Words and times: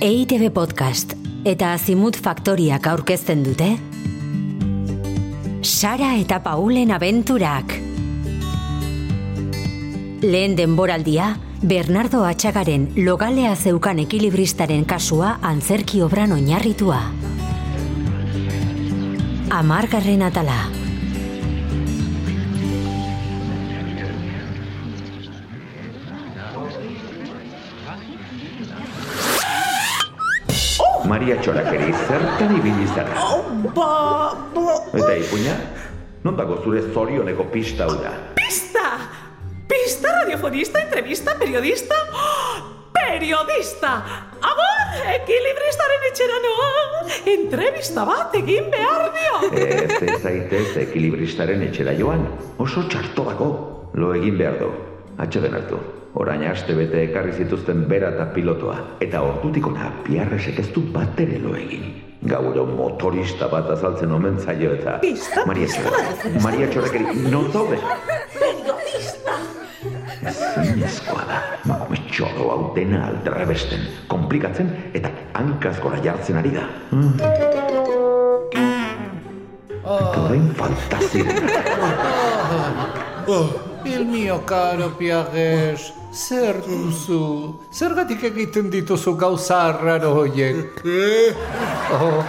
EITB 0.00 0.48
Podcast 0.48 1.10
eta 1.44 1.74
Azimut 1.76 2.16
Faktoriak 2.16 2.86
aurkezten 2.88 3.42
dute 3.44 3.66
Sara 5.60 6.14
eta 6.16 6.38
Paulen 6.40 6.88
abenturak 6.96 7.74
Lehen 10.24 10.56
denboraldia, 10.56 11.34
Bernardo 11.60 12.24
Atxagaren 12.24 12.88
logalea 12.96 13.52
zeukan 13.52 14.00
ekilibristaren 14.06 14.88
kasua 14.88 15.36
antzerki 15.44 16.00
obran 16.00 16.32
oinarritua. 16.32 17.04
Amargarren 19.60 20.24
atala. 20.24 20.79
Maria 31.08 31.36
Txorakeri 31.40 31.92
zertan 32.06 32.56
ibili 32.58 32.86
zara. 32.94 33.14
Ba, 33.74 34.34
ba, 34.54 34.74
Eta 34.94 35.14
ipuña, 35.16 35.54
non 36.24 36.36
dago 36.36 36.60
zure 36.64 36.82
zorioneko 36.92 37.44
pista 37.52 37.84
hau 37.86 37.96
da? 38.02 38.12
pista! 38.34 38.86
Pista 39.70 40.10
radiofonista, 40.22 40.80
entrevista, 40.82 41.36
periodista? 41.38 41.94
Oh, 42.12 42.90
periodista! 42.92 43.92
Amor, 44.42 44.80
ekilibristaren 45.14 46.06
etxera 46.10 46.38
noa! 46.42 46.70
Entrevista 47.34 48.04
bat 48.08 48.34
egin 48.34 48.66
behar 48.72 49.06
dio! 49.14 49.52
Ez 49.54 50.02
ez 50.02 50.18
zaitez 50.22 50.76
ekilibristaren 50.88 51.62
etxera 51.68 51.94
joan. 51.94 52.26
Oso 52.58 52.82
txarto 52.90 53.24
dago. 53.30 53.50
Lo 53.94 54.12
egin 54.14 54.36
behar 54.38 54.58
du. 54.58 54.70
Atxeden 55.18 55.54
hartu. 55.54 55.78
Orain 56.18 56.42
aste 56.50 56.74
bete 56.74 57.04
ekarri 57.06 57.32
zituzten 57.38 57.84
bera 57.90 58.08
eta 58.10 58.24
pilotoa. 58.34 58.76
Eta 59.04 59.20
ordutik 59.22 59.66
ona, 59.68 59.92
piarresek 60.06 60.58
ez 60.58 60.66
du 60.74 60.82
bat 60.94 61.20
ere 61.22 61.38
lo 61.38 61.54
egin. 61.54 61.84
Gauro 62.26 62.64
motorista 62.66 63.46
bat 63.48 63.70
azaltzen 63.70 64.10
omen 64.12 64.38
zaio 64.42 64.72
eta... 64.74 64.98
Pista, 65.04 65.44
Maria 65.46 65.68
pista, 65.70 65.86
Txorakeri, 65.86 66.42
Maria 66.44 66.66
Txorakeri, 66.72 67.04
non 67.30 67.46
zaude? 67.52 67.78
Periodista! 68.34 69.38
Zinezkoa 70.66 71.24
da, 71.30 71.38
makume 71.70 72.02
txoro 72.10 72.50
hau 72.52 72.60
dena 72.76 73.06
aldrebesten, 73.06 73.86
komplikatzen 74.10 74.68
eta 74.92 75.14
hankaz 75.38 75.78
gora 75.80 76.02
jartzen 76.04 76.42
ari 76.42 76.52
da. 76.58 76.66
Eta 79.86 80.26
orain 80.26 80.52
fantaziren. 80.58 81.50
Il 83.84 84.04
mio 84.06 84.44
caro 84.44 84.90
Piages, 84.98 85.92
zer 86.12 86.60
duzu? 86.66 87.56
Zergatik 87.72 88.22
egiten 88.28 88.68
dituzu 88.70 89.14
gauza 89.16 89.62
arraro 89.70 90.10
hoiek? 90.18 90.82
Oh, 91.96 92.20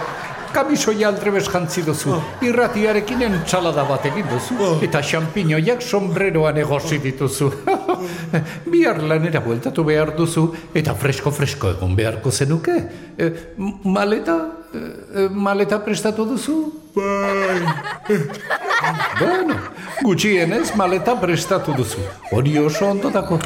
kamisoia 0.54 1.10
aldrebes 1.10 1.48
jantzi 1.52 1.84
duzu, 1.84 2.16
irratiarekin 2.46 3.26
entxalada 3.28 3.84
bat 3.88 4.06
egin 4.08 4.28
duzu, 4.30 4.56
eta 4.86 5.02
xampinoiak 5.04 5.84
sombreroan 5.84 6.56
egosi 6.64 6.98
dituzu. 7.04 7.50
Bihar 8.72 9.02
lanera 9.04 9.44
bueltatu 9.44 9.84
behar 9.84 10.16
duzu, 10.16 10.48
eta 10.74 10.96
fresko-fresko 10.96 11.76
egon 11.76 11.96
beharko 11.98 12.32
zenuke. 12.32 12.78
E, 13.18 13.30
maleta? 13.84 14.38
E, 14.72 15.28
maleta 15.28 15.82
prestatu 15.84 16.28
duzu? 16.32 16.58
Bueno, 19.18 19.56
gutxienez 20.02 20.74
maleta 20.76 21.14
prestatu 21.20 21.74
duzu. 21.76 22.00
Hori 22.32 22.58
oso 22.58 22.88
ondo 22.90 23.10
dako. 23.10 23.38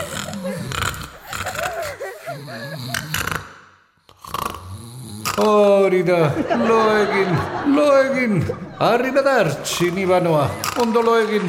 Hori 5.39 6.03
da, 6.03 6.33
lo 6.67 6.81
egin, 6.97 7.35
lo 7.77 7.87
egin. 8.01 8.39
Arri 8.81 9.11
bedar, 9.13 9.51
txini 9.63 10.07
banoa, 10.09 10.49
ondo 10.81 11.03
lo 11.03 11.19
egin. 11.21 11.45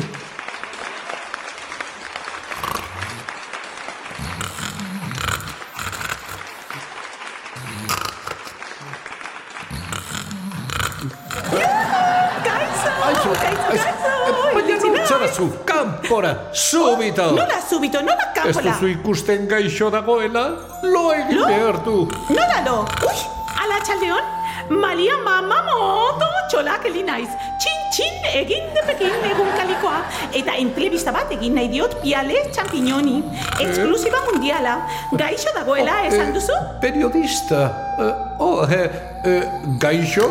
Nortzara 15.37 15.57
zu, 15.57 15.63
kanpora, 15.65 16.49
subito. 16.53 17.31
Nola 17.31 17.61
subito, 17.69 18.01
nola 18.01 18.23
Ez 18.33 18.55
kanpola? 18.55 18.71
duzu 18.71 18.87
ikusten 18.87 19.47
gaixo 19.47 19.89
dagoela, 19.89 20.57
lo 20.83 21.13
egin 21.13 21.37
Lo? 21.39 21.47
behar 21.47 21.83
du. 21.83 22.07
Nola 22.29 22.61
lo? 22.65 22.85
Ui, 23.05 23.17
ala 23.63 23.79
txaldeon? 23.83 24.23
Maria 24.69 25.17
mama 25.23 25.61
moto 25.63 26.25
txolak 26.49 26.85
naiz. 27.03 27.29
Txin, 27.59 27.76
txin, 27.97 28.17
egin 28.37 28.67
depekin 28.75 29.25
egun 29.31 29.49
kalikoa. 29.57 30.01
Eta 30.37 30.55
entrevista 30.61 31.13
bat 31.15 31.31
egin 31.33 31.55
nahi 31.57 31.69
diot 31.71 31.97
piale 32.03 32.43
txampiñoni. 32.53 33.17
Eksklusiba 33.63 34.21
mundiala. 34.29 34.77
Gaixo 35.17 35.53
dagoela 35.55 36.03
esan 36.09 36.33
duzu? 36.35 36.57
Periodista. 36.83 37.63
Eh, 37.97 38.11
oh, 38.45 38.61
eh, 38.69 38.85
eh, 39.25 39.41
gaixo? 39.81 40.29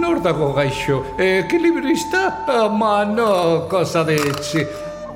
Nor 0.00 0.18
dago 0.24 0.50
gaixo? 0.56 1.04
Ekilibrista? 1.22 2.26
Ama, 2.64 3.04
no, 3.04 3.30
cosa 3.70 4.02
de 4.04 4.18
etxe. 4.32 4.66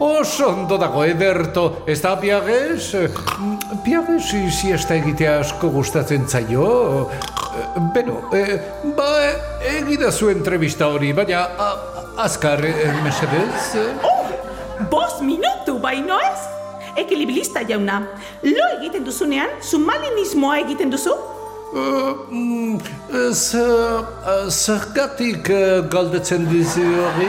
Oso 0.00 0.46
ondo 0.48 0.78
dago, 0.80 1.02
ederto. 1.04 1.82
Ez 1.86 1.98
da 2.00 2.14
piages? 2.16 2.94
Mm, 2.94 3.58
Piages 3.84 4.30
siesta 4.56 4.94
egitea 4.96 5.40
asko 5.42 5.68
gustatzen 5.74 6.24
zaio. 6.28 7.10
Beno, 7.94 8.22
eh, 8.32 8.58
ba, 8.96 9.06
eh, 9.24 9.78
egidazu 9.80 10.28
entrevista 10.30 10.88
hori, 10.88 11.12
baina 11.12 11.42
a, 11.58 11.68
azkar, 12.24 12.64
eh, 12.64 12.92
mesedez? 13.04 13.74
eh? 13.74 13.92
Oh, 14.02 14.26
bos 14.90 15.20
minutu 15.20 15.78
baino 15.80 16.18
ez? 16.20 16.40
Ekilibrista 16.96 17.62
jauna, 17.68 18.00
lo 18.42 18.64
egiten 18.78 19.04
duzunean, 19.06 19.48
sumalinismoa 19.62 20.58
egiten 20.64 20.90
duzu? 20.90 21.12
Uh, 21.70 22.26
mm, 22.30 22.80
zer- 23.30 24.50
Zergatik 24.50 25.46
uh, 25.54 25.84
galdetzen 25.92 26.48
dizu 26.50 26.82
hori? 26.82 27.28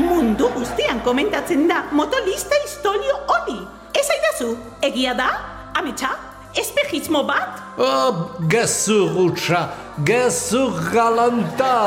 Mundu 0.00 0.48
guztian 0.54 1.02
komentatzen 1.04 1.66
da 1.68 1.82
motolista 1.92 2.56
historio 2.64 3.18
hori. 3.28 3.58
Ez 3.92 4.06
aidazu, 4.16 4.54
egia 4.88 5.12
da? 5.18 5.28
Ametsa? 5.76 6.14
Espejismo 6.54 7.22
bat? 7.24 7.60
Oh, 7.78 8.30
gezur 8.48 9.10
utxa, 9.30 9.68
gezur 10.04 10.72
galanta. 10.92 11.74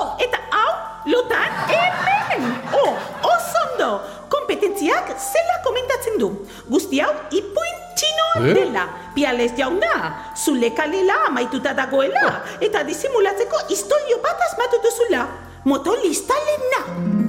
Oh, 0.00 0.16
eta 0.18 0.38
hau, 0.50 0.72
lotan 1.12 1.52
hemen! 1.68 2.40
Oh, 2.72 2.96
osondo! 3.28 4.00
Kompetentziak 4.32 5.10
zela 5.12 5.56
komentatzen 5.64 6.16
du. 6.18 6.30
Guzti 6.72 7.02
hau 7.04 7.12
ipuin 7.30 7.76
txinoa 7.98 8.40
Eh? 8.48 8.54
dela. 8.56 8.84
Pialez 9.14 9.52
jauna, 9.58 9.92
zule 10.34 10.70
kalela 10.74 11.18
amaituta 11.28 11.74
dagoela. 11.76 12.40
Eta 12.64 12.82
disimulatzeko 12.88 13.66
historio 13.68 14.18
bat 14.24 14.40
asmatu 14.48 14.80
duzula. 14.84 15.26
Motolista 15.68 16.34
lehena. 16.46 17.19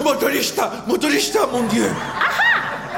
Motorista, 0.00 0.84
motorista, 0.86 1.46
mon 1.46 1.68
dieu 1.68 1.84
Aha! 1.84 2.52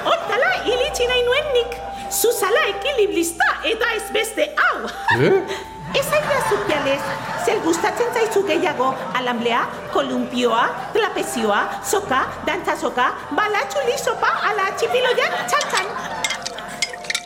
Hortala 0.05 0.51
iritsi 0.69 1.07
nahi 1.09 1.23
nuen 1.27 1.47
nik. 1.57 1.77
Zuzala 2.13 2.69
ekilibrista 2.71 3.47
eta 3.67 3.89
ez 3.97 4.05
beste 4.15 4.51
hau. 4.57 4.91
Eh? 5.19 5.39
Ez 5.95 6.09
aira 6.11 6.41
zupialez, 6.51 7.03
zer 7.47 7.61
gustatzen 7.63 8.09
zaizu 8.11 8.41
gehiago 8.49 8.89
alamblea, 9.15 9.61
kolumpioa, 9.93 10.65
trapezioa, 10.91 11.61
soka, 11.87 12.25
dantzasoka, 12.49 13.07
balatxuli 13.39 13.95
sopa 14.03 14.33
ala 14.51 14.73
txipiloiak 14.75 15.39
txantzan. 15.53 15.87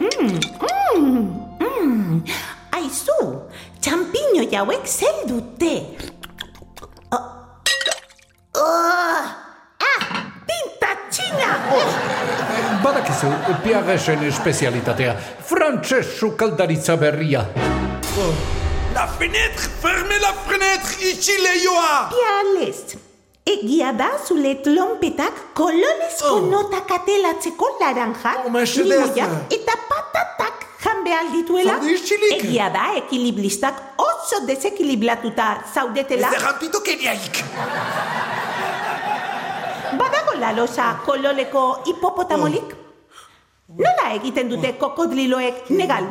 Mm, 0.05 0.37
mm, 1.01 1.25
mm. 1.65 2.23
Aizu, 2.77 3.19
txampiño 3.81 4.45
jauek 4.53 4.85
zer 4.85 5.25
dute? 5.33 5.75
Oh. 7.09 7.25
Oh. 8.53 9.48
Badakizu, 12.89 13.29
piagesen 13.63 14.23
espezialitatea, 14.25 15.13
frantses 15.45 16.07
sukaldaritza 16.19 16.97
berria. 16.97 17.43
La 18.95 19.05
fenêtre, 19.19 19.69
fermez 19.83 20.21
la 20.23 20.31
fenêtre, 20.47 20.95
itxi 21.11 21.35
leioa 21.43 22.09
Pialez, 22.15 22.97
egia 23.47 23.93
da 23.93 24.09
zule 24.25 24.55
tlompetak 24.65 25.53
kolorezko 25.55 26.33
Oh. 26.33 26.47
notak 26.51 26.91
atelatzeko 26.97 27.69
laranjak, 27.81 28.47
Oh, 28.47 28.57
limoiak 28.57 29.53
eta 29.59 29.77
patatak 29.93 30.65
jan 30.83 31.05
behar 31.05 31.29
dituela. 31.33 31.77
Egia 32.39 32.71
da 32.73 32.89
ekilibristak 33.03 33.75
oso 33.99 34.41
desekilibratuta 34.47 35.59
zaudetela. 35.75 36.33
Ez 36.33 36.41
errantito 36.41 36.81
keniaik 36.81 37.45
Badago 40.39 40.41
la 40.41 40.53
losa 40.53 41.01
kololeko 41.05 41.83
hipopotamolik? 41.87 42.75
Nola 43.77 44.15
egiten 44.15 44.49
dute 44.49 44.73
kokodliloek 44.79 45.69
negal? 45.71 46.07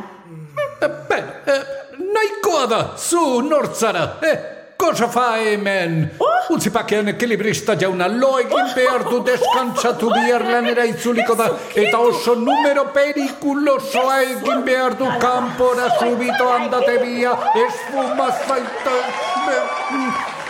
Ben, 1.10 1.24
eh, 1.48 1.64
nahikoa 1.98 2.68
da, 2.68 2.98
zu 2.98 3.42
nortzara, 3.42 4.20
eh? 4.22 4.38
Kosa 4.78 5.08
fa 5.08 5.38
hemen. 5.38 6.12
Oh! 6.20 6.54
Utzi 6.54 6.70
pakean 6.70 7.08
ekilibrista 7.10 7.74
jauna, 7.76 8.08
lo 8.08 8.38
egin 8.40 8.70
behar 8.76 9.04
du 9.10 9.24
deskantzatu 9.26 10.12
bihar 10.14 10.46
lanera 10.46 10.86
itzuliko 10.92 11.36
da, 11.36 11.50
eta 11.74 11.98
oso 11.98 12.36
numero 12.36 12.86
perikulosoa 12.94 14.22
egin 14.22 14.62
behar 14.66 14.98
du 15.00 15.10
kanpora 15.20 15.90
subito 15.98 16.52
andate 16.54 17.00
bia, 17.02 17.34
esfuma 17.66 18.30
zaita, 18.46 18.96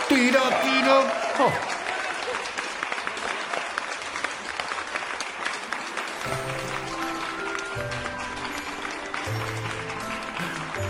tira, 0.08 0.46
tira. 0.62 1.02
Oh. 1.40 1.77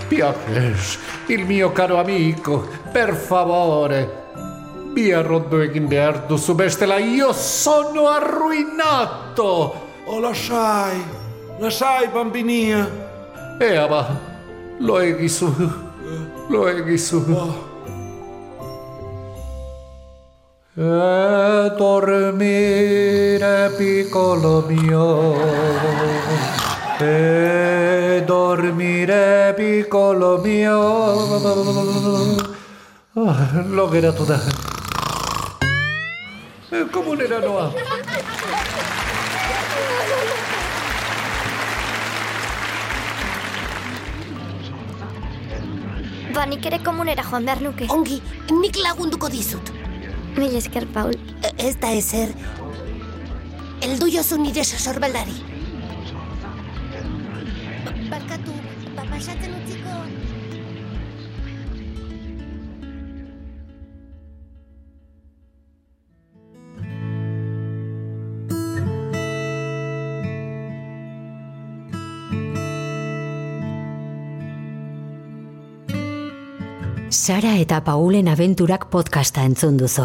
Piacres, 0.08 0.98
il 1.26 1.44
mio 1.44 1.70
caro 1.72 1.98
amico, 2.00 2.66
per 2.90 3.14
favore. 3.14 4.26
Via 4.92 5.20
Roddo 5.20 5.60
e 5.60 5.70
Gimberto, 5.70 6.36
subestela, 6.36 6.98
io 6.98 7.32
sono 7.32 8.08
arruinato! 8.08 9.86
Oh, 10.04 10.18
lo 10.18 10.32
sai, 10.32 11.04
lo 11.58 11.68
sai, 11.68 12.08
bambinina. 12.08 12.88
Eh, 13.58 13.74
Eva, 13.74 14.18
lo 14.78 14.98
eghi 14.98 15.28
su, 15.28 15.52
lo 16.48 16.68
eghi 16.68 16.96
su. 16.96 17.22
Oh. 17.28 17.67
E 20.80 21.74
dormire 21.76 23.74
piccolo 23.76 24.64
mio, 24.68 25.34
e 27.00 28.22
dormire 28.24 29.54
piccolo 29.56 30.38
mio. 30.38 30.78
Ah, 33.14 33.64
lo 33.66 33.88
gerato 33.90 34.22
da. 34.22 34.40
E 36.70 36.86
Komunera 36.92 37.40
noa. 37.40 37.72
Ba, 46.32 46.44
nik 46.44 46.64
ere 46.66 46.78
komunera 46.84 47.24
joan 47.24 47.44
behar 47.44 47.60
nuke. 47.62 47.86
Ongi, 47.88 48.22
nik 48.60 48.76
lagunduko 48.76 49.28
dizut. 49.28 49.77
Mil 50.36 50.56
esker, 50.56 50.86
Paul. 50.94 51.14
Ez 51.58 51.76
da 51.80 51.90
ezer. 51.92 52.32
Eldu 53.82 54.08
jozu 54.10 54.38
nire 54.42 54.64
sorbaldari. 54.64 55.36
Barkatu, 58.10 58.56
papasatzen 58.96 59.54
utziko. 59.60 60.27
Sara 77.10 77.54
eta 77.56 77.80
Paulen 77.80 78.26
abenturak 78.28 78.90
podcasta 78.92 79.40
entzun 79.48 79.78
duzu. 79.80 80.04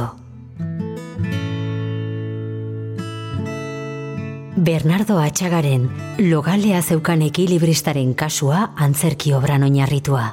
Bernardo 4.55 5.17
Atxagaren 5.19 5.89
logalea 6.29 6.79
zeukan 6.81 7.25
ekilibristaren 7.25 8.13
kasua 8.15 8.69
antzerki 8.77 9.33
obran 9.35 9.67
oinarritua. 9.67 10.29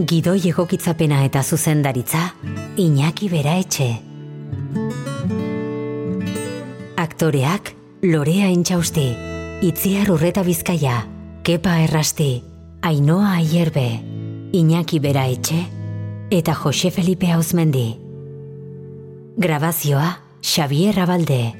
Gidoi 0.00 0.40
egokitzapena 0.48 1.20
eta 1.28 1.42
zuzendaritza, 1.42 2.30
Iñaki 2.80 3.28
Bera 3.28 3.58
Etxe. 3.60 3.90
Aktoreak, 6.96 7.74
Lorea 8.08 8.48
Intxausti, 8.48 9.10
Itziar 9.60 10.10
Urreta 10.10 10.42
Bizkaia, 10.42 11.04
Kepa 11.44 11.78
Errasti, 11.84 12.53
Ainoa 12.86 13.36
Aierbe, 13.36 14.04
Iñaki 14.52 14.98
Bera 14.98 15.26
Etxe, 15.26 15.56
eta 16.30 16.52
Jose 16.54 16.90
Felipe 16.90 17.32
Hauzmendi. 17.32 17.96
Grabazioa, 19.38 20.20
Xavier 20.42 21.00
Abalde. 21.00 21.54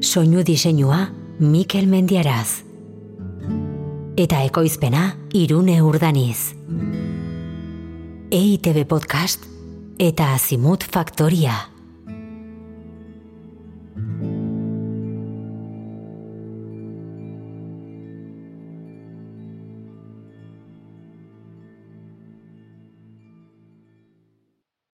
Soinu 0.00 0.42
diseinua, 0.42 1.12
Mikel 1.38 1.86
Mendiaraz. 1.86 2.64
Eta 4.16 4.42
ekoizpena, 4.42 5.14
Irune 5.32 5.80
Urdaniz. 5.80 6.56
EITB 8.32 8.82
Podcast 8.84 9.46
eta 9.96 10.34
Azimut 10.34 10.82
Faktoria. 10.82 11.54